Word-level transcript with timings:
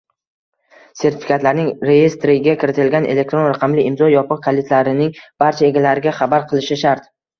sertifikatlarining 1.01 1.67
reyestriga 1.89 2.55
kiritilgan 2.63 3.07
elektron 3.15 3.45
raqamli 3.51 3.83
imzo 3.91 4.07
yopiq 4.15 4.41
kalitlarining 4.49 5.13
barcha 5.45 5.69
egalariga 5.69 6.15
xabar 6.23 6.49
qilishi 6.53 6.81
shart. 6.87 7.07